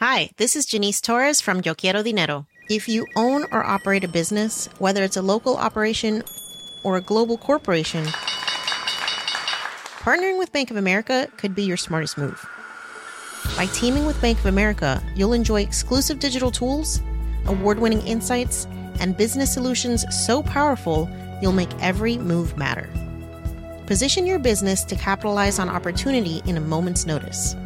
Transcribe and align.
Hi, 0.00 0.28
this 0.36 0.56
is 0.56 0.66
Janice 0.66 1.00
Torres 1.00 1.40
from 1.40 1.62
Yo 1.64 1.74
Quiero 1.74 2.02
Dinero. 2.02 2.44
If 2.68 2.86
you 2.86 3.06
own 3.16 3.44
or 3.50 3.64
operate 3.64 4.04
a 4.04 4.08
business, 4.08 4.68
whether 4.78 5.02
it's 5.02 5.16
a 5.16 5.22
local 5.22 5.56
operation 5.56 6.22
or 6.84 6.98
a 6.98 7.00
global 7.00 7.38
corporation, 7.38 8.04
partnering 10.04 10.38
with 10.38 10.52
Bank 10.52 10.70
of 10.70 10.76
America 10.76 11.30
could 11.38 11.54
be 11.54 11.62
your 11.62 11.78
smartest 11.78 12.18
move. 12.18 12.44
By 13.56 13.64
teaming 13.72 14.04
with 14.04 14.20
Bank 14.20 14.38
of 14.38 14.44
America, 14.44 15.02
you'll 15.14 15.32
enjoy 15.32 15.62
exclusive 15.62 16.18
digital 16.18 16.50
tools, 16.50 17.00
award 17.46 17.78
winning 17.78 18.06
insights, 18.06 18.66
and 19.00 19.16
business 19.16 19.54
solutions 19.54 20.04
so 20.14 20.42
powerful 20.42 21.08
you'll 21.40 21.52
make 21.52 21.72
every 21.80 22.18
move 22.18 22.58
matter. 22.58 22.90
Position 23.86 24.26
your 24.26 24.40
business 24.40 24.84
to 24.84 24.94
capitalize 24.94 25.58
on 25.58 25.70
opportunity 25.70 26.42
in 26.44 26.58
a 26.58 26.60
moment's 26.60 27.06
notice. 27.06 27.56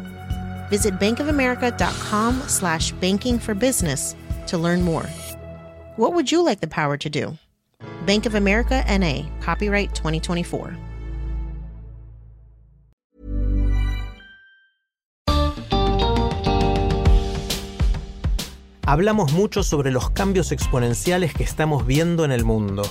Visit 0.71 0.97
bankofamerica.com 0.99 2.43
slash 2.47 2.93
banking 2.93 3.37
for 3.37 3.53
business 3.53 4.15
to 4.47 4.57
learn 4.57 4.81
more. 4.81 5.05
What 5.97 6.13
would 6.13 6.31
you 6.31 6.45
like 6.45 6.61
the 6.61 6.67
power 6.67 6.97
to 6.97 7.09
do? 7.09 7.37
Bank 8.05 8.25
of 8.25 8.35
America 8.35 8.83
NA, 8.87 9.27
copyright 9.41 9.93
2024. 9.93 10.77
Hablamos 18.87 19.31
mucho 19.31 19.63
sobre 19.63 19.91
los 19.91 20.09
cambios 20.09 20.51
exponenciales 20.51 21.33
que 21.33 21.43
estamos 21.43 21.85
viendo 21.85 22.25
en 22.25 22.31
el 22.31 22.43
mundo, 22.43 22.83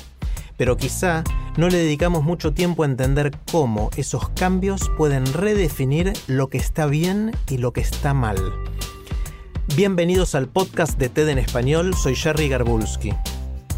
pero 0.60 0.76
quizá 0.76 1.24
no 1.56 1.70
le 1.70 1.78
dedicamos 1.78 2.22
mucho 2.22 2.52
tiempo 2.52 2.82
a 2.82 2.86
entender 2.86 3.30
cómo 3.50 3.88
esos 3.96 4.28
cambios 4.28 4.90
pueden 4.98 5.24
redefinir 5.24 6.12
lo 6.26 6.50
que 6.50 6.58
está 6.58 6.84
bien 6.84 7.34
y 7.48 7.56
lo 7.56 7.72
que 7.72 7.80
está 7.80 8.12
mal. 8.12 8.36
Bienvenidos 9.74 10.34
al 10.34 10.48
podcast 10.48 10.98
de 10.98 11.08
TED 11.08 11.30
en 11.30 11.38
español, 11.38 11.94
soy 11.94 12.14
Jerry 12.14 12.50
Garbulski. 12.50 13.14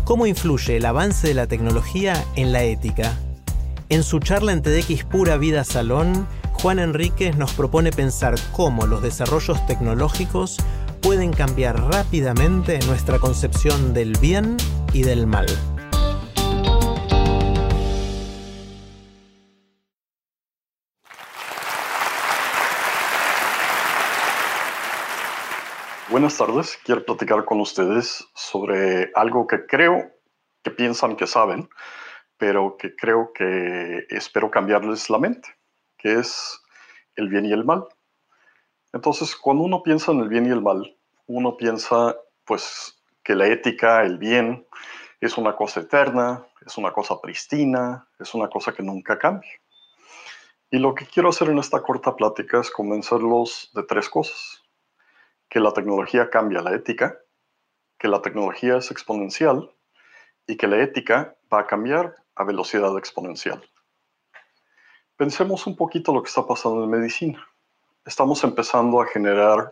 ¿Cómo 0.02 0.26
influye 0.26 0.76
el 0.76 0.84
avance 0.84 1.28
de 1.28 1.34
la 1.34 1.46
tecnología 1.46 2.20
en 2.34 2.50
la 2.50 2.64
ética? 2.64 3.16
En 3.88 4.02
su 4.02 4.18
charla 4.18 4.50
en 4.50 4.62
TEDx 4.62 5.04
Pura 5.04 5.36
Vida 5.36 5.62
Salón, 5.62 6.26
Juan 6.50 6.80
Enríquez 6.80 7.36
nos 7.36 7.52
propone 7.52 7.92
pensar 7.92 8.34
cómo 8.50 8.88
los 8.88 9.02
desarrollos 9.02 9.64
tecnológicos 9.68 10.56
pueden 11.00 11.32
cambiar 11.32 11.80
rápidamente 11.80 12.80
nuestra 12.88 13.20
concepción 13.20 13.94
del 13.94 14.18
bien 14.18 14.56
y 14.92 15.04
del 15.04 15.28
mal. 15.28 15.46
Buenas 26.12 26.36
tardes, 26.36 26.78
quiero 26.84 27.06
platicar 27.06 27.46
con 27.46 27.58
ustedes 27.62 28.28
sobre 28.34 29.10
algo 29.14 29.46
que 29.46 29.64
creo 29.64 30.12
que 30.62 30.70
piensan 30.70 31.16
que 31.16 31.26
saben, 31.26 31.70
pero 32.36 32.76
que 32.76 32.94
creo 32.94 33.32
que 33.32 34.04
espero 34.10 34.50
cambiarles 34.50 35.08
la 35.08 35.16
mente, 35.16 35.48
que 35.96 36.18
es 36.18 36.60
el 37.16 37.30
bien 37.30 37.46
y 37.46 37.52
el 37.52 37.64
mal. 37.64 37.86
Entonces, 38.92 39.34
cuando 39.34 39.64
uno 39.64 39.82
piensa 39.82 40.12
en 40.12 40.20
el 40.20 40.28
bien 40.28 40.44
y 40.44 40.50
el 40.50 40.60
mal, 40.60 40.98
uno 41.28 41.56
piensa 41.56 42.14
pues 42.44 43.02
que 43.24 43.34
la 43.34 43.46
ética, 43.46 44.02
el 44.02 44.18
bien, 44.18 44.66
es 45.18 45.38
una 45.38 45.56
cosa 45.56 45.80
eterna, 45.80 46.46
es 46.66 46.76
una 46.76 46.92
cosa 46.92 47.22
pristina, 47.22 48.06
es 48.18 48.34
una 48.34 48.50
cosa 48.50 48.74
que 48.74 48.82
nunca 48.82 49.18
cambia. 49.18 49.50
Y 50.70 50.76
lo 50.76 50.94
que 50.94 51.06
quiero 51.06 51.30
hacer 51.30 51.48
en 51.48 51.58
esta 51.58 51.80
corta 51.80 52.14
plática 52.14 52.60
es 52.60 52.70
convencerlos 52.70 53.70
de 53.72 53.82
tres 53.84 54.10
cosas 54.10 54.61
que 55.52 55.60
la 55.60 55.74
tecnología 55.74 56.30
cambia 56.30 56.62
la 56.62 56.74
ética, 56.74 57.18
que 57.98 58.08
la 58.08 58.22
tecnología 58.22 58.78
es 58.78 58.90
exponencial 58.90 59.70
y 60.46 60.56
que 60.56 60.66
la 60.66 60.82
ética 60.82 61.36
va 61.52 61.60
a 61.60 61.66
cambiar 61.66 62.16
a 62.36 62.44
velocidad 62.44 62.96
exponencial. 62.96 63.62
Pensemos 65.14 65.66
un 65.66 65.76
poquito 65.76 66.14
lo 66.14 66.22
que 66.22 66.30
está 66.30 66.46
pasando 66.46 66.82
en 66.82 66.88
medicina. 66.88 67.46
Estamos 68.06 68.42
empezando 68.44 69.02
a 69.02 69.06
generar 69.06 69.70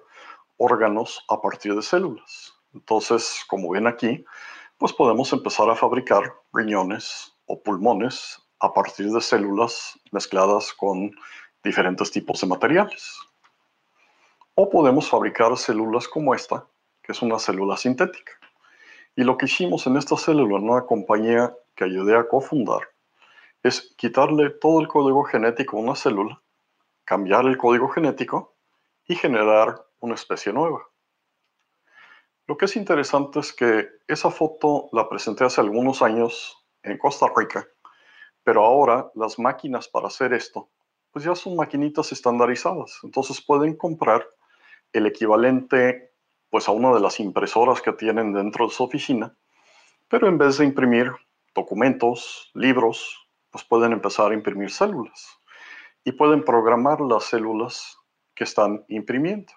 órganos 0.59 1.25
a 1.31 1.41
partir 1.41 1.75
de 1.75 1.81
células. 1.81 2.53
Entonces, 2.75 3.43
como 3.49 3.71
ven 3.71 3.87
aquí, 3.87 4.23
pues 4.77 4.93
podemos 4.93 5.33
empezar 5.33 5.71
a 5.71 5.77
fabricar 5.77 6.31
riñones 6.53 7.35
o 7.47 7.63
pulmones 7.63 8.39
a 8.59 8.75
partir 8.75 9.11
de 9.11 9.21
células 9.23 9.99
mezcladas 10.13 10.75
con 10.75 11.11
diferentes 11.65 12.11
tipos 12.11 12.39
de 12.43 12.49
materiales. 12.49 13.19
O 14.63 14.69
podemos 14.69 15.09
fabricar 15.09 15.57
células 15.57 16.07
como 16.07 16.35
esta, 16.35 16.67
que 17.03 17.13
es 17.13 17.23
una 17.23 17.39
célula 17.39 17.79
sintética. 17.79 18.33
Y 19.17 19.25
lo 19.25 19.39
que 19.39 19.47
hicimos 19.47 19.87
en 19.87 19.97
esta 19.97 20.19
célula, 20.19 20.59
en 20.59 20.69
una 20.69 20.83
compañía 20.83 21.57
que 21.75 21.85
ayudé 21.85 22.15
a 22.15 22.29
cofundar, 22.29 22.83
es 23.63 23.95
quitarle 23.97 24.51
todo 24.51 24.83
el 24.83 24.87
código 24.87 25.25
genético 25.25 25.79
a 25.79 25.81
una 25.81 25.95
célula, 25.97 26.43
cambiar 27.07 27.47
el 27.47 27.57
código 27.57 27.89
genético 27.89 28.53
y 29.09 29.15
generar 29.15 29.83
una 30.01 30.15
especie 30.15 30.53
nueva. 30.53 30.87
Lo 32.47 32.59
que 32.59 32.67
es 32.67 32.77
interesante 32.77 33.41
es 33.41 33.55
que 33.55 33.89
esa 34.09 34.31
foto 34.31 34.91
la 34.93 35.09
presenté 35.09 35.45
hace 35.45 35.63
algunos 35.63 36.03
años 36.03 36.63
en 36.83 36.99
Costa 36.99 37.29
Rica, 37.35 37.67
pero 38.45 38.63
ahora 38.63 39.11
las 39.15 39.39
máquinas 39.39 39.89
para 39.89 40.09
hacer 40.09 40.35
esto, 40.35 40.69
pues 41.13 41.25
ya 41.25 41.35
son 41.35 41.57
maquinitas 41.57 42.13
estandarizadas, 42.13 43.01
entonces 43.03 43.41
pueden 43.41 43.75
comprar 43.75 44.29
el 44.93 45.07
equivalente 45.07 46.13
pues 46.51 46.69
a 46.69 46.73
una 46.73 46.93
de 46.93 47.01
las 47.01 47.21
impresoras 47.21 47.81
que 47.81 47.93
tienen 47.93 48.33
dentro 48.33 48.67
de 48.67 48.73
su 48.73 48.83
oficina, 48.83 49.35
pero 50.09 50.29
en 50.29 50.37
vez 50.37 50.59
de 50.59 50.65
imprimir 50.65 51.13
documentos, 51.55 52.51
libros, 52.55 53.29
pues 53.51 53.65
pueden 53.65 53.93
empezar 53.93 54.31
a 54.31 54.35
imprimir 54.35 54.71
células 54.71 55.39
y 56.05 56.13
pueden 56.13 56.45
programar 56.45 57.01
las 57.01 57.25
células 57.25 57.99
que 58.35 58.45
están 58.45 58.85
imprimiendo. 58.89 59.53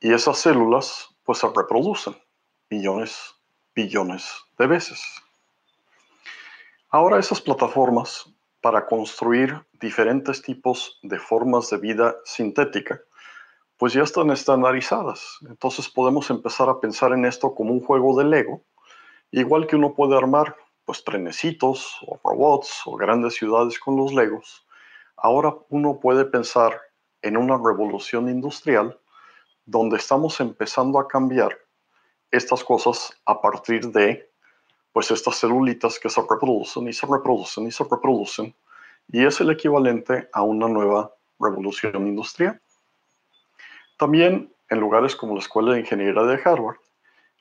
Y 0.00 0.12
esas 0.12 0.38
células 0.38 1.08
pues 1.24 1.38
se 1.38 1.46
reproducen 1.46 2.16
millones, 2.68 3.34
billones 3.74 4.44
de 4.58 4.66
veces. 4.66 5.02
Ahora 6.90 7.18
esas 7.18 7.40
plataformas 7.40 8.30
para 8.60 8.86
construir 8.86 9.64
diferentes 9.80 10.42
tipos 10.42 10.98
de 11.02 11.18
formas 11.18 11.70
de 11.70 11.78
vida 11.78 12.16
sintética 12.24 13.00
pues 13.82 13.94
ya 13.94 14.04
están 14.04 14.30
estandarizadas. 14.30 15.38
Entonces 15.40 15.88
podemos 15.88 16.30
empezar 16.30 16.68
a 16.68 16.78
pensar 16.78 17.10
en 17.14 17.24
esto 17.24 17.52
como 17.52 17.72
un 17.72 17.84
juego 17.84 18.16
de 18.16 18.24
Lego, 18.24 18.62
igual 19.32 19.66
que 19.66 19.74
uno 19.74 19.92
puede 19.92 20.16
armar 20.16 20.54
pues 20.84 21.02
trenecitos 21.02 21.98
o 22.06 22.16
robots 22.22 22.82
o 22.86 22.94
grandes 22.94 23.34
ciudades 23.34 23.80
con 23.80 23.96
los 23.96 24.14
Legos. 24.14 24.64
Ahora 25.16 25.56
uno 25.68 25.98
puede 25.98 26.24
pensar 26.24 26.80
en 27.22 27.36
una 27.36 27.56
revolución 27.56 28.28
industrial 28.28 29.00
donde 29.64 29.96
estamos 29.96 30.38
empezando 30.38 31.00
a 31.00 31.08
cambiar 31.08 31.58
estas 32.30 32.62
cosas 32.62 33.20
a 33.26 33.40
partir 33.40 33.90
de 33.90 34.30
pues 34.92 35.10
estas 35.10 35.38
celulitas 35.38 35.98
que 35.98 36.08
se 36.08 36.20
reproducen 36.20 36.86
y 36.86 36.92
se 36.92 37.08
reproducen 37.08 37.66
y 37.66 37.72
se 37.72 37.82
reproducen 37.82 38.54
y 39.08 39.26
es 39.26 39.40
el 39.40 39.50
equivalente 39.50 40.28
a 40.32 40.42
una 40.42 40.68
nueva 40.68 41.12
revolución 41.40 42.06
industrial. 42.06 42.61
También 44.02 44.52
en 44.68 44.80
lugares 44.80 45.14
como 45.14 45.34
la 45.34 45.38
Escuela 45.38 45.74
de 45.74 45.78
Ingeniería 45.78 46.24
de 46.24 46.40
Harvard 46.44 46.78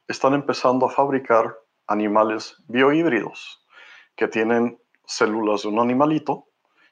están 0.07 0.35
empezando 0.35 0.85
a 0.85 0.91
fabricar 0.91 1.57
animales 1.87 2.55
biohíbridos 2.67 3.65
que 4.15 4.27
tienen 4.27 4.79
células 5.03 5.63
de 5.63 5.69
un 5.69 5.79
animalito 5.79 6.49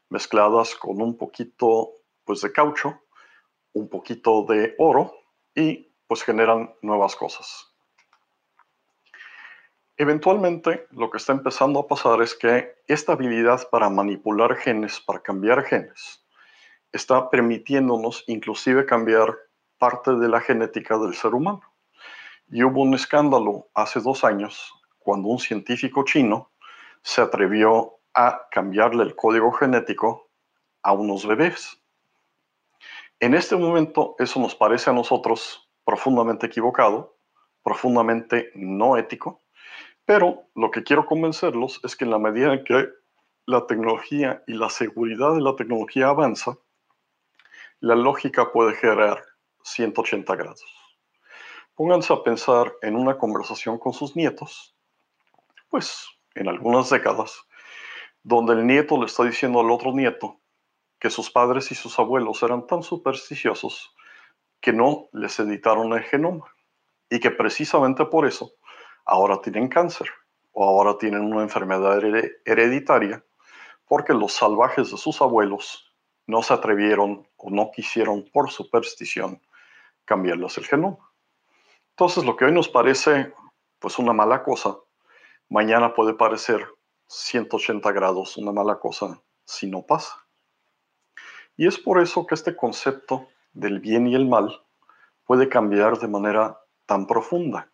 mezcladas 0.09 0.73
con 0.73 0.99
un 1.03 1.15
poquito 1.15 1.91
pues, 2.23 2.41
de 2.41 2.51
caucho, 2.51 2.99
un 3.73 3.87
poquito 3.89 4.43
de 4.49 4.73
oro 4.79 5.13
y 5.53 5.93
pues 6.07 6.23
generan 6.23 6.73
nuevas 6.81 7.15
cosas. 7.15 7.71
Eventualmente 9.97 10.87
lo 10.89 11.11
que 11.11 11.19
está 11.19 11.33
empezando 11.33 11.81
a 11.81 11.87
pasar 11.87 12.23
es 12.23 12.33
que 12.33 12.73
esta 12.87 13.11
habilidad 13.11 13.69
para 13.69 13.87
manipular 13.87 14.55
genes, 14.55 14.99
para 14.99 15.19
cambiar 15.19 15.63
genes, 15.63 16.25
está 16.91 17.29
permitiéndonos 17.29 18.23
inclusive 18.25 18.87
cambiar 18.87 19.37
parte 19.79 20.15
de 20.15 20.27
la 20.27 20.41
genética 20.41 20.97
del 20.97 21.15
ser 21.15 21.33
humano. 21.33 21.61
Y 22.49 22.63
hubo 22.63 22.81
un 22.81 22.93
escándalo 22.93 23.69
hace 23.73 23.99
dos 23.99 24.23
años 24.23 24.73
cuando 24.99 25.29
un 25.29 25.39
científico 25.39 26.03
chino 26.03 26.51
se 27.01 27.21
atrevió 27.21 27.99
a 28.13 28.47
cambiarle 28.51 29.03
el 29.03 29.15
código 29.15 29.51
genético 29.51 30.29
a 30.83 30.91
unos 30.91 31.25
bebés. 31.25 31.81
En 33.19 33.33
este 33.33 33.55
momento 33.55 34.15
eso 34.19 34.39
nos 34.39 34.55
parece 34.55 34.89
a 34.89 34.93
nosotros 34.93 35.69
profundamente 35.83 36.47
equivocado, 36.47 37.17
profundamente 37.63 38.51
no 38.55 38.97
ético, 38.97 39.41
pero 40.05 40.43
lo 40.55 40.71
que 40.71 40.83
quiero 40.83 41.05
convencerlos 41.05 41.79
es 41.83 41.95
que 41.95 42.05
en 42.05 42.11
la 42.11 42.19
medida 42.19 42.53
en 42.53 42.63
que 42.63 42.89
la 43.45 43.65
tecnología 43.67 44.43
y 44.47 44.53
la 44.53 44.69
seguridad 44.69 45.33
de 45.33 45.41
la 45.41 45.55
tecnología 45.55 46.09
avanza, 46.09 46.57
la 47.79 47.95
lógica 47.95 48.51
puede 48.51 48.75
generar 48.75 49.23
180 49.71 50.35
grados. 50.35 50.65
Pónganse 51.75 52.13
a 52.13 52.23
pensar 52.23 52.73
en 52.81 52.95
una 52.95 53.17
conversación 53.17 53.77
con 53.77 53.93
sus 53.93 54.15
nietos, 54.15 54.75
pues 55.69 56.07
en 56.35 56.49
algunas 56.49 56.89
décadas, 56.89 57.41
donde 58.23 58.53
el 58.53 58.67
nieto 58.67 58.99
le 58.99 59.05
está 59.05 59.23
diciendo 59.23 59.61
al 59.61 59.71
otro 59.71 59.93
nieto 59.93 60.39
que 60.99 61.09
sus 61.09 61.31
padres 61.31 61.71
y 61.71 61.75
sus 61.75 61.97
abuelos 61.97 62.43
eran 62.43 62.67
tan 62.67 62.83
supersticiosos 62.83 63.95
que 64.59 64.73
no 64.73 65.07
les 65.13 65.39
editaron 65.39 65.93
el 65.93 66.03
genoma 66.03 66.45
y 67.09 67.19
que 67.19 67.31
precisamente 67.31 68.05
por 68.05 68.27
eso 68.27 68.51
ahora 69.05 69.39
tienen 69.41 69.69
cáncer 69.69 70.09
o 70.51 70.65
ahora 70.65 70.97
tienen 70.97 71.21
una 71.21 71.43
enfermedad 71.43 72.01
hereditaria 72.45 73.23
porque 73.87 74.13
los 74.13 74.33
salvajes 74.33 74.91
de 74.91 74.97
sus 74.97 75.21
abuelos 75.21 75.93
no 76.27 76.43
se 76.43 76.53
atrevieron 76.53 77.27
o 77.37 77.49
no 77.49 77.71
quisieron 77.71 78.25
por 78.31 78.51
superstición 78.51 79.41
cambiarles 80.09 80.57
el 80.57 80.65
genoma. 80.65 81.11
Entonces 81.91 82.25
lo 82.25 82.35
que 82.35 82.45
hoy 82.45 82.51
nos 82.51 82.67
parece 82.67 83.31
pues 83.77 83.99
una 83.99 84.11
mala 84.11 84.41
cosa, 84.43 84.75
mañana 85.49 85.93
puede 85.93 86.15
parecer 86.15 86.67
180 87.05 87.91
grados 87.91 88.35
una 88.37 88.51
mala 88.51 88.79
cosa 88.79 89.21
si 89.45 89.67
no 89.67 89.83
pasa. 89.83 90.25
Y 91.55 91.67
es 91.67 91.77
por 91.77 92.01
eso 92.01 92.25
que 92.25 92.33
este 92.33 92.55
concepto 92.55 93.27
del 93.53 93.79
bien 93.79 94.07
y 94.07 94.15
el 94.15 94.27
mal 94.27 94.63
puede 95.25 95.47
cambiar 95.47 95.99
de 95.99 96.07
manera 96.07 96.59
tan 96.87 97.05
profunda. 97.05 97.71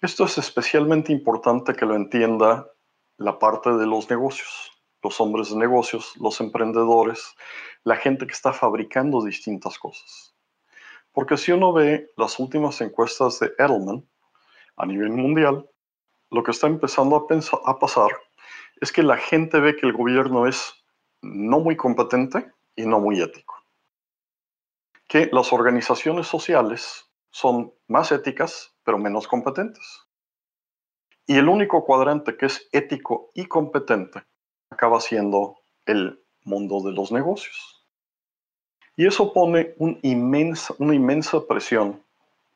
Esto 0.00 0.24
es 0.24 0.38
especialmente 0.38 1.10
importante 1.10 1.74
que 1.74 1.86
lo 1.86 1.96
entienda 1.96 2.70
la 3.16 3.38
parte 3.38 3.70
de 3.72 3.86
los 3.86 4.08
negocios, 4.10 4.70
los 5.02 5.20
hombres 5.20 5.50
de 5.50 5.56
negocios, 5.56 6.14
los 6.18 6.40
emprendedores, 6.40 7.34
la 7.82 7.96
gente 7.96 8.26
que 8.26 8.32
está 8.32 8.52
fabricando 8.52 9.24
distintas 9.24 9.78
cosas. 9.78 10.33
Porque 11.14 11.36
si 11.36 11.52
uno 11.52 11.72
ve 11.72 12.10
las 12.16 12.38
últimas 12.40 12.80
encuestas 12.80 13.38
de 13.38 13.52
Edelman 13.56 14.04
a 14.76 14.84
nivel 14.84 15.12
mundial, 15.12 15.70
lo 16.30 16.42
que 16.42 16.50
está 16.50 16.66
empezando 16.66 17.16
a, 17.16 17.70
a 17.70 17.78
pasar 17.78 18.10
es 18.80 18.90
que 18.90 19.04
la 19.04 19.16
gente 19.16 19.60
ve 19.60 19.76
que 19.76 19.86
el 19.86 19.92
gobierno 19.92 20.48
es 20.48 20.74
no 21.22 21.60
muy 21.60 21.76
competente 21.76 22.52
y 22.74 22.84
no 22.84 22.98
muy 22.98 23.22
ético. 23.22 23.54
Que 25.06 25.30
las 25.32 25.52
organizaciones 25.52 26.26
sociales 26.26 27.08
son 27.30 27.72
más 27.86 28.10
éticas, 28.10 28.74
pero 28.82 28.98
menos 28.98 29.28
competentes. 29.28 30.02
Y 31.26 31.36
el 31.36 31.48
único 31.48 31.84
cuadrante 31.84 32.36
que 32.36 32.46
es 32.46 32.68
ético 32.72 33.30
y 33.34 33.46
competente 33.46 34.24
acaba 34.68 35.00
siendo 35.00 35.58
el 35.86 36.20
mundo 36.42 36.80
de 36.82 36.92
los 36.92 37.12
negocios. 37.12 37.83
Y 38.96 39.06
eso 39.06 39.32
pone 39.32 39.74
una 39.78 39.98
inmensa 40.94 41.46
presión 41.46 42.02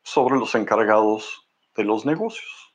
sobre 0.03 0.37
los 0.37 0.55
encargados 0.55 1.47
de 1.75 1.83
los 1.83 2.05
negocios. 2.05 2.73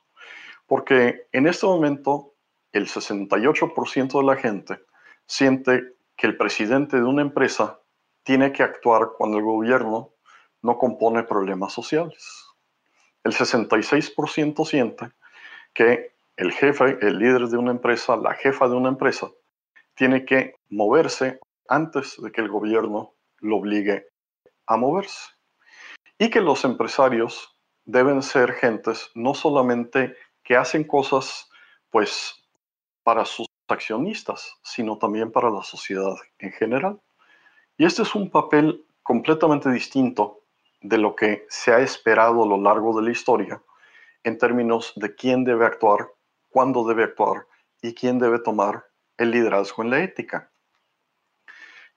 Porque 0.67 1.27
en 1.31 1.47
este 1.47 1.65
momento 1.65 2.33
el 2.71 2.87
68% 2.87 4.19
de 4.19 4.23
la 4.23 4.35
gente 4.35 4.79
siente 5.25 5.95
que 6.15 6.27
el 6.27 6.37
presidente 6.37 6.97
de 6.97 7.03
una 7.03 7.21
empresa 7.21 7.79
tiene 8.23 8.51
que 8.51 8.63
actuar 8.63 9.11
cuando 9.17 9.37
el 9.37 9.43
gobierno 9.43 10.11
no 10.61 10.77
compone 10.77 11.23
problemas 11.23 11.73
sociales. 11.73 12.45
El 13.23 13.33
66% 13.33 14.65
siente 14.65 15.11
que 15.73 16.13
el 16.37 16.51
jefe, 16.51 16.97
el 17.01 17.17
líder 17.17 17.47
de 17.47 17.57
una 17.57 17.71
empresa, 17.71 18.15
la 18.15 18.33
jefa 18.33 18.67
de 18.67 18.75
una 18.75 18.89
empresa, 18.89 19.29
tiene 19.95 20.25
que 20.25 20.55
moverse 20.69 21.39
antes 21.67 22.21
de 22.21 22.31
que 22.31 22.41
el 22.41 22.49
gobierno 22.49 23.14
lo 23.45 23.57
obligue 23.57 24.07
a 24.65 24.77
moverse. 24.77 25.29
Y 26.17 26.29
que 26.29 26.41
los 26.41 26.65
empresarios 26.65 27.55
deben 27.85 28.21
ser 28.21 28.53
gentes 28.53 29.11
no 29.15 29.33
solamente 29.33 30.15
que 30.43 30.55
hacen 30.55 30.83
cosas 30.83 31.49
pues 31.89 32.35
para 33.03 33.25
sus 33.25 33.47
accionistas, 33.67 34.57
sino 34.63 34.97
también 34.97 35.31
para 35.31 35.49
la 35.49 35.63
sociedad 35.63 36.15
en 36.39 36.51
general. 36.51 36.99
Y 37.77 37.85
este 37.85 38.01
es 38.03 38.15
un 38.15 38.29
papel 38.29 38.85
completamente 39.03 39.69
distinto 39.71 40.41
de 40.81 40.97
lo 40.97 41.15
que 41.15 41.45
se 41.49 41.73
ha 41.73 41.79
esperado 41.79 42.43
a 42.43 42.47
lo 42.47 42.57
largo 42.57 42.95
de 42.95 43.05
la 43.05 43.11
historia 43.11 43.61
en 44.23 44.37
términos 44.37 44.93
de 44.95 45.13
quién 45.13 45.43
debe 45.43 45.65
actuar, 45.65 46.09
cuándo 46.49 46.85
debe 46.85 47.03
actuar 47.03 47.45
y 47.81 47.93
quién 47.93 48.17
debe 48.17 48.39
tomar 48.39 48.85
el 49.17 49.31
liderazgo 49.31 49.83
en 49.83 49.89
la 49.91 50.03
ética. 50.03 50.51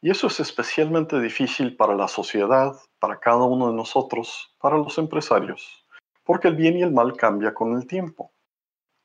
Y 0.00 0.10
eso 0.10 0.28
es 0.28 0.38
especialmente 0.38 1.18
difícil 1.18 1.76
para 1.76 1.96
la 1.96 2.06
sociedad, 2.06 2.76
para 3.00 3.18
cada 3.18 3.42
uno 3.42 3.68
de 3.68 3.74
nosotros, 3.74 4.54
para 4.60 4.76
los 4.76 4.96
empresarios, 4.96 5.84
porque 6.22 6.46
el 6.46 6.54
bien 6.54 6.78
y 6.78 6.82
el 6.82 6.92
mal 6.92 7.16
cambia 7.16 7.52
con 7.52 7.76
el 7.76 7.86
tiempo. 7.86 8.32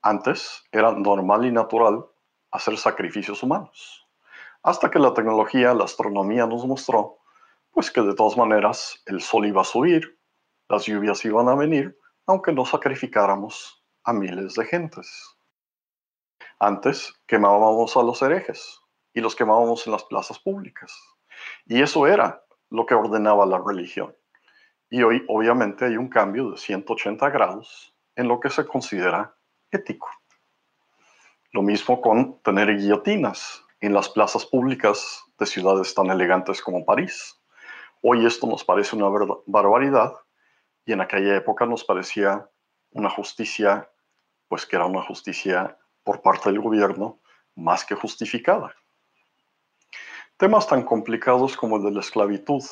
Antes 0.03 0.63
era 0.71 0.91
normal 0.91 1.45
y 1.45 1.51
natural 1.51 2.05
hacer 2.51 2.77
sacrificios 2.77 3.41
humanos, 3.41 4.07
hasta 4.61 4.91
que 4.91 4.99
la 4.99 5.15
tecnología, 5.15 5.73
la 5.73 5.85
astronomía 5.85 6.45
nos 6.45 6.63
mostró, 6.67 7.17
pues 7.71 7.89
que 7.89 8.01
de 8.01 8.13
todas 8.13 8.37
maneras 8.37 9.01
el 9.07 9.19
sol 9.19 9.47
iba 9.47 9.61
a 9.61 9.65
subir, 9.65 10.19
las 10.69 10.85
lluvias 10.85 11.25
iban 11.25 11.49
a 11.49 11.55
venir 11.55 11.97
aunque 12.25 12.53
no 12.53 12.65
sacrificáramos 12.65 13.83
a 14.03 14.13
miles 14.13 14.53
de 14.53 14.65
gentes. 14.65 15.35
Antes 16.59 17.13
quemábamos 17.27 17.97
a 17.97 18.03
los 18.03 18.21
herejes 18.21 18.82
y 19.13 19.21
los 19.21 19.35
quemábamos 19.35 19.85
en 19.85 19.93
las 19.93 20.03
plazas 20.03 20.39
públicas. 20.39 20.97
Y 21.65 21.81
eso 21.81 22.07
era 22.07 22.43
lo 22.69 22.85
que 22.85 22.95
ordenaba 22.95 23.45
la 23.45 23.61
religión. 23.65 24.15
Y 24.89 25.03
hoy 25.03 25.25
obviamente 25.27 25.85
hay 25.85 25.97
un 25.97 26.09
cambio 26.09 26.51
de 26.51 26.57
180 26.57 27.29
grados 27.29 27.95
en 28.15 28.27
lo 28.27 28.39
que 28.39 28.49
se 28.49 28.65
considera 28.65 29.35
ético. 29.71 30.07
Lo 31.51 31.61
mismo 31.61 32.01
con 32.01 32.41
tener 32.41 32.75
guillotinas 32.75 33.63
en 33.79 33.93
las 33.93 34.09
plazas 34.09 34.45
públicas 34.45 35.23
de 35.37 35.45
ciudades 35.45 35.93
tan 35.93 36.09
elegantes 36.09 36.61
como 36.61 36.85
París. 36.85 37.39
Hoy 38.01 38.25
esto 38.25 38.47
nos 38.47 38.63
parece 38.63 38.95
una 38.95 39.09
barbaridad, 39.45 40.13
y 40.85 40.93
en 40.93 41.01
aquella 41.01 41.35
época 41.35 41.65
nos 41.65 41.83
parecía 41.83 42.49
una 42.91 43.09
justicia, 43.09 43.89
pues 44.47 44.65
que 44.65 44.75
era 44.75 44.85
una 44.85 45.01
justicia 45.01 45.77
por 46.03 46.21
parte 46.21 46.51
del 46.51 46.59
gobierno 46.59 47.19
más 47.55 47.85
que 47.85 47.95
justificada. 47.95 48.75
Temas 50.37 50.67
tan 50.67 50.83
complicados 50.83 51.55
como 51.55 51.77
el 51.77 51.83
de 51.83 51.91
la 51.91 51.99
esclavitud 51.99 52.63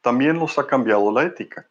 también 0.00 0.38
los 0.38 0.58
ha 0.58 0.66
cambiado 0.66 1.12
la 1.12 1.24
ética. 1.24 1.68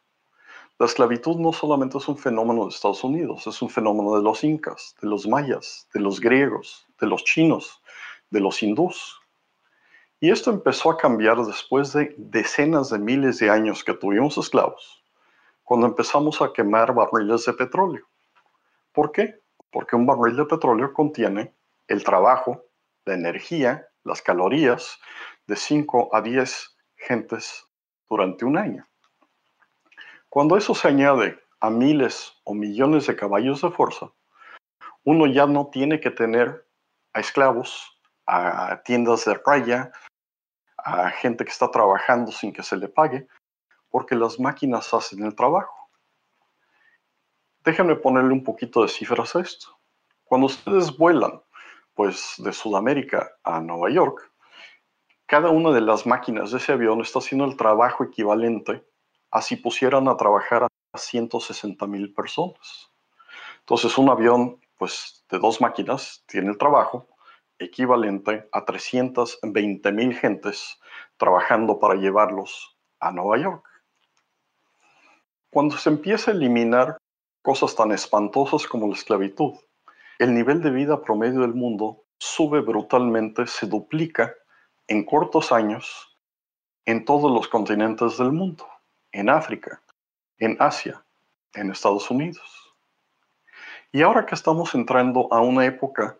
La 0.78 0.86
esclavitud 0.86 1.36
no 1.36 1.52
solamente 1.52 1.98
es 1.98 2.08
un 2.08 2.16
fenómeno 2.16 2.64
de 2.64 2.70
Estados 2.70 3.02
Unidos, 3.02 3.46
es 3.48 3.60
un 3.60 3.68
fenómeno 3.68 4.16
de 4.16 4.22
los 4.22 4.44
incas, 4.44 4.94
de 5.02 5.08
los 5.08 5.26
mayas, 5.26 5.88
de 5.92 6.00
los 6.00 6.20
griegos, 6.20 6.86
de 7.00 7.08
los 7.08 7.24
chinos, 7.24 7.82
de 8.30 8.40
los 8.40 8.62
hindús. 8.62 9.20
Y 10.20 10.30
esto 10.30 10.50
empezó 10.50 10.90
a 10.90 10.96
cambiar 10.96 11.44
después 11.44 11.92
de 11.92 12.14
decenas 12.16 12.90
de 12.90 12.98
miles 13.00 13.38
de 13.40 13.50
años 13.50 13.82
que 13.82 13.94
tuvimos 13.94 14.38
esclavos 14.38 15.02
cuando 15.64 15.86
empezamos 15.86 16.40
a 16.42 16.52
quemar 16.52 16.94
barriles 16.94 17.44
de 17.44 17.52
petróleo. 17.52 18.04
¿Por 18.92 19.12
qué? 19.12 19.40
Porque 19.70 19.94
un 19.94 20.04
barril 20.04 20.36
de 20.36 20.44
petróleo 20.44 20.92
contiene 20.92 21.54
el 21.86 22.02
trabajo, 22.02 22.64
la 23.04 23.14
energía, 23.14 23.86
las 24.02 24.20
calorías 24.20 24.98
de 25.50 25.56
5 25.56 26.10
a 26.14 26.22
10 26.22 26.76
gentes 26.94 27.66
durante 28.08 28.44
un 28.44 28.56
año. 28.56 28.86
Cuando 30.28 30.56
eso 30.56 30.76
se 30.76 30.86
añade 30.86 31.40
a 31.58 31.70
miles 31.70 32.40
o 32.44 32.54
millones 32.54 33.08
de 33.08 33.16
caballos 33.16 33.60
de 33.60 33.70
fuerza, 33.72 34.12
uno 35.02 35.26
ya 35.26 35.46
no 35.46 35.66
tiene 35.66 35.98
que 35.98 36.12
tener 36.12 36.68
a 37.14 37.18
esclavos, 37.18 38.00
a 38.26 38.80
tiendas 38.84 39.24
de 39.24 39.34
raya, 39.44 39.90
a 40.76 41.10
gente 41.10 41.44
que 41.44 41.50
está 41.50 41.68
trabajando 41.68 42.30
sin 42.30 42.52
que 42.52 42.62
se 42.62 42.76
le 42.76 42.86
pague, 42.86 43.26
porque 43.88 44.14
las 44.14 44.38
máquinas 44.38 44.94
hacen 44.94 45.24
el 45.24 45.34
trabajo. 45.34 45.90
Déjenme 47.64 47.96
ponerle 47.96 48.32
un 48.32 48.44
poquito 48.44 48.82
de 48.82 48.88
cifras 48.88 49.34
a 49.34 49.40
esto. 49.40 49.66
Cuando 50.22 50.46
ustedes 50.46 50.96
vuelan, 50.96 51.42
pues 51.94 52.34
de 52.38 52.52
Sudamérica 52.52 53.32
a 53.42 53.60
Nueva 53.60 53.90
York, 53.90 54.29
cada 55.30 55.50
una 55.50 55.70
de 55.70 55.80
las 55.80 56.08
máquinas 56.08 56.50
de 56.50 56.58
ese 56.58 56.72
avión 56.72 57.00
está 57.02 57.20
haciendo 57.20 57.44
el 57.44 57.56
trabajo 57.56 58.02
equivalente 58.02 58.84
a 59.30 59.40
si 59.40 59.54
pusieran 59.54 60.08
a 60.08 60.16
trabajar 60.16 60.64
a 60.64 60.98
160 60.98 61.86
mil 61.86 62.12
personas. 62.12 62.90
Entonces, 63.60 63.96
un 63.96 64.08
avión, 64.08 64.60
pues, 64.76 65.24
de 65.30 65.38
dos 65.38 65.60
máquinas 65.60 66.24
tiene 66.26 66.50
el 66.50 66.58
trabajo 66.58 67.06
equivalente 67.60 68.48
a 68.50 68.64
320 68.64 69.92
mil 69.92 70.16
gentes 70.16 70.80
trabajando 71.16 71.78
para 71.78 71.94
llevarlos 71.94 72.76
a 72.98 73.12
Nueva 73.12 73.38
York. 73.38 73.64
Cuando 75.48 75.76
se 75.76 75.90
empieza 75.90 76.32
a 76.32 76.34
eliminar 76.34 76.96
cosas 77.40 77.76
tan 77.76 77.92
espantosas 77.92 78.66
como 78.66 78.88
la 78.88 78.94
esclavitud, 78.94 79.52
el 80.18 80.34
nivel 80.34 80.60
de 80.60 80.70
vida 80.70 81.00
promedio 81.00 81.42
del 81.42 81.54
mundo 81.54 82.02
sube 82.18 82.62
brutalmente, 82.62 83.46
se 83.46 83.68
duplica 83.68 84.34
en 84.90 85.04
cortos 85.04 85.52
años 85.52 86.18
en 86.84 87.04
todos 87.04 87.30
los 87.30 87.46
continentes 87.46 88.18
del 88.18 88.32
mundo, 88.32 88.66
en 89.12 89.30
África, 89.30 89.80
en 90.38 90.56
Asia, 90.58 91.04
en 91.54 91.70
Estados 91.70 92.10
Unidos. 92.10 92.74
Y 93.92 94.02
ahora 94.02 94.26
que 94.26 94.34
estamos 94.34 94.74
entrando 94.74 95.28
a 95.30 95.40
una 95.40 95.64
época 95.64 96.18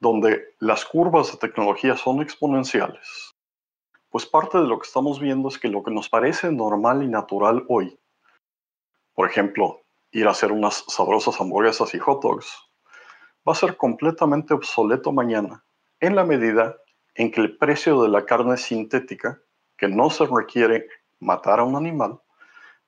donde 0.00 0.54
las 0.58 0.84
curvas 0.84 1.32
de 1.32 1.38
tecnología 1.38 1.96
son 1.96 2.20
exponenciales, 2.20 3.34
pues 4.10 4.26
parte 4.26 4.58
de 4.58 4.66
lo 4.66 4.78
que 4.78 4.86
estamos 4.86 5.18
viendo 5.18 5.48
es 5.48 5.58
que 5.58 5.68
lo 5.68 5.82
que 5.82 5.90
nos 5.90 6.10
parece 6.10 6.52
normal 6.52 7.02
y 7.02 7.08
natural 7.08 7.64
hoy, 7.68 7.98
por 9.14 9.30
ejemplo, 9.30 9.80
ir 10.10 10.26
a 10.28 10.32
hacer 10.32 10.52
unas 10.52 10.84
sabrosas 10.88 11.40
hamburguesas 11.40 11.94
y 11.94 11.98
hot 11.98 12.22
dogs, 12.22 12.54
va 13.48 13.52
a 13.52 13.56
ser 13.56 13.78
completamente 13.78 14.52
obsoleto 14.52 15.10
mañana, 15.10 15.64
en 16.00 16.16
la 16.16 16.24
medida 16.24 16.76
en 17.14 17.30
que 17.30 17.40
el 17.40 17.56
precio 17.56 18.02
de 18.02 18.08
la 18.08 18.24
carne 18.24 18.56
sintética, 18.56 19.40
que 19.76 19.88
no 19.88 20.10
se 20.10 20.26
requiere 20.26 20.88
matar 21.18 21.60
a 21.60 21.64
un 21.64 21.76
animal, 21.76 22.20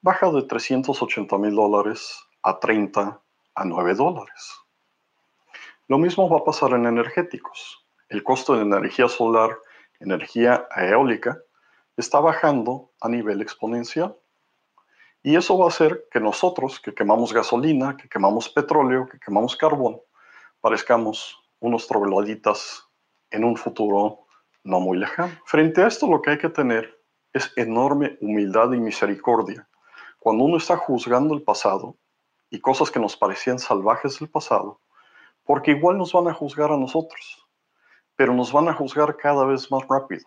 baja 0.00 0.30
de 0.30 0.42
380 0.42 1.38
mil 1.38 1.54
dólares 1.54 2.20
a 2.42 2.58
30 2.58 3.20
a 3.54 3.64
9 3.64 3.94
dólares. 3.94 4.62
Lo 5.88 5.98
mismo 5.98 6.28
va 6.28 6.38
a 6.38 6.44
pasar 6.44 6.72
en 6.72 6.86
energéticos. 6.86 7.84
El 8.08 8.22
costo 8.22 8.54
de 8.54 8.62
energía 8.62 9.08
solar, 9.08 9.58
energía 10.00 10.66
eólica, 10.76 11.38
está 11.96 12.20
bajando 12.20 12.90
a 13.00 13.08
nivel 13.08 13.42
exponencial. 13.42 14.16
Y 15.22 15.36
eso 15.36 15.56
va 15.56 15.66
a 15.66 15.68
hacer 15.68 16.06
que 16.10 16.18
nosotros, 16.18 16.80
que 16.80 16.94
quemamos 16.94 17.32
gasolina, 17.32 17.96
que 17.96 18.08
quemamos 18.08 18.48
petróleo, 18.48 19.06
que 19.08 19.18
quemamos 19.20 19.56
carbón, 19.56 20.00
parezcamos 20.60 21.38
unos 21.60 21.86
trogloditas 21.86 22.88
en 23.32 23.44
un 23.44 23.56
futuro 23.56 24.20
no 24.64 24.80
muy 24.80 24.98
lejano. 24.98 25.32
Frente 25.44 25.82
a 25.82 25.88
esto 25.88 26.06
lo 26.06 26.22
que 26.22 26.30
hay 26.30 26.38
que 26.38 26.48
tener 26.48 26.98
es 27.32 27.52
enorme 27.56 28.18
humildad 28.20 28.72
y 28.72 28.78
misericordia. 28.78 29.66
Cuando 30.18 30.44
uno 30.44 30.58
está 30.58 30.76
juzgando 30.76 31.34
el 31.34 31.42
pasado 31.42 31.96
y 32.50 32.60
cosas 32.60 32.90
que 32.90 33.00
nos 33.00 33.16
parecían 33.16 33.58
salvajes 33.58 34.18
del 34.18 34.28
pasado, 34.28 34.80
porque 35.44 35.72
igual 35.72 35.98
nos 35.98 36.12
van 36.12 36.28
a 36.28 36.34
juzgar 36.34 36.70
a 36.70 36.76
nosotros, 36.76 37.46
pero 38.14 38.34
nos 38.34 38.52
van 38.52 38.68
a 38.68 38.74
juzgar 38.74 39.16
cada 39.16 39.44
vez 39.44 39.70
más 39.70 39.82
rápido, 39.88 40.24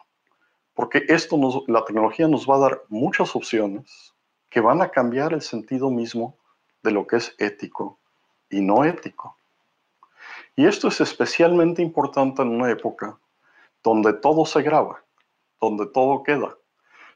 porque 0.73 1.05
esto 1.07 1.37
la 1.67 1.85
tecnología 1.85 2.27
nos 2.27 2.49
va 2.49 2.55
a 2.55 2.59
dar 2.59 2.81
muchas 2.89 3.35
opciones 3.35 4.13
que 4.49 4.59
van 4.59 4.81
a 4.81 4.89
cambiar 4.89 5.33
el 5.33 5.41
sentido 5.41 5.89
mismo 5.89 6.37
de 6.83 6.91
lo 6.91 7.07
que 7.07 7.17
es 7.17 7.35
ético 7.37 7.99
y 8.49 8.61
no 8.61 8.83
ético. 8.83 9.37
Y 10.55 10.65
esto 10.65 10.87
es 10.87 11.01
especialmente 11.01 11.81
importante 11.81 12.41
en 12.41 12.49
una 12.49 12.71
época 12.71 13.19
donde 13.83 14.13
todo 14.13 14.45
se 14.45 14.61
graba, 14.61 15.03
donde 15.59 15.87
todo 15.87 16.23
queda, 16.23 16.57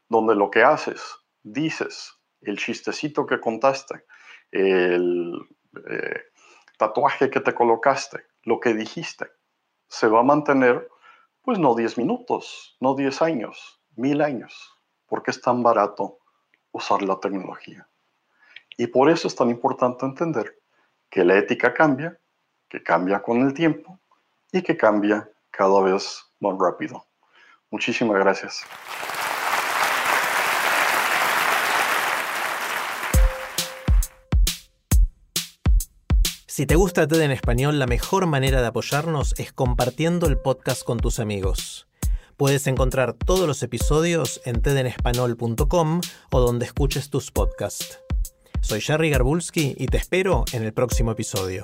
donde 0.10 0.36
lo 0.36 0.52
que 0.52 0.64
haces, 0.64 1.02
dices, 1.44 2.20
el 2.42 2.58
chistecito 2.58 3.26
que 3.26 3.40
contaste, 3.40 4.06
el 4.52 5.34
eh, 5.90 6.22
tatuaje 6.78 7.30
que 7.30 7.40
te 7.40 7.54
colocaste, 7.54 8.26
lo 8.44 8.60
que 8.60 8.74
dijiste, 8.74 9.28
se 9.88 10.08
va 10.08 10.20
a 10.20 10.24
mantener, 10.24 10.90
pues 11.42 11.60
no 11.60 11.76
10 11.76 11.98
minutos, 11.98 12.78
no 12.80 12.96
10 12.96 13.22
años, 13.22 13.82
mil 13.96 14.22
años, 14.22 14.76
porque 15.08 15.32
es 15.32 15.42
tan 15.42 15.64
barato 15.64 16.20
usar 16.72 17.02
la 17.02 17.20
tecnología. 17.20 17.88
Y 18.78 18.88
por 18.88 19.10
eso 19.10 19.28
es 19.28 19.36
tan 19.36 19.50
importante 19.50 20.06
entender 20.06 20.60
que 21.10 21.26
la 21.26 21.38
ética 21.38 21.74
cambia, 21.74 22.20
que 22.70 22.84
cambia 22.84 23.22
con 23.22 23.42
el 23.42 23.54
tiempo 23.54 24.00
y 24.52 24.62
que 24.62 24.78
cambia 24.78 25.30
cada 25.52 25.82
vez 25.82 26.24
más 26.40 26.56
rápido. 26.60 27.06
Muchísimas 27.72 28.18
gracias. 28.18 28.64
Si 36.48 36.66
te 36.66 36.76
gusta 36.76 37.08
TED 37.08 37.22
en 37.22 37.32
español, 37.32 37.80
la 37.80 37.88
mejor 37.88 38.26
manera 38.26 38.60
de 38.60 38.68
apoyarnos 38.68 39.34
es 39.40 39.54
compartiendo 39.54 40.28
el 40.28 40.38
podcast 40.38 40.84
con 40.84 41.00
tus 41.00 41.20
amigos. 41.20 41.88
Puedes 42.36 42.68
encontrar 42.68 43.14
todos 43.14 43.48
los 43.48 43.64
episodios 43.64 44.42
en 44.44 44.62
tedenespanol.com 44.62 46.02
o 46.32 46.40
donde 46.42 46.66
escuches 46.66 47.10
tus 47.10 47.32
podcasts. 47.32 48.00
Soy 48.62 48.82
Jerry 48.82 49.10
Garbulski 49.10 49.76
y 49.78 49.88
te 49.88 49.98
espero 49.98 50.44
en 50.52 50.64
el 50.64 50.74
próximo 50.74 51.12
episodio. 51.12 51.64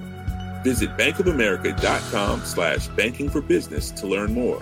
Visit 0.63 0.95
bankofamerica.com 0.97 2.41
slash 2.45 2.87
banking 2.89 3.29
for 3.29 3.41
business 3.41 3.91
to 3.91 4.07
learn 4.07 4.33
more. 4.33 4.61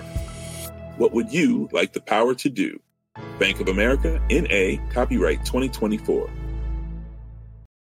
What 0.98 1.13
would 1.13 1.34
you 1.34 1.70
like 1.72 1.94
the 1.94 2.01
power 2.01 2.36
to 2.36 2.50
do? 2.50 2.79
Bank 3.39 3.60
of 3.60 3.68
America, 3.68 4.22
NA, 4.29 4.77
copyright 4.91 5.46
2024. 5.46 6.29